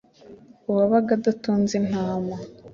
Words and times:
uwabaga 0.69 1.09
adatunze 1.17 1.73
intama, 1.81 2.35